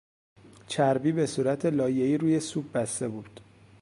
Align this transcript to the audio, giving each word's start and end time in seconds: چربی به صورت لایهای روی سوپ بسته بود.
چربی 0.67 1.11
به 1.11 1.25
صورت 1.25 1.65
لایهای 1.65 2.17
روی 2.17 2.39
سوپ 2.39 2.71
بسته 2.71 3.07
بود. 3.07 3.39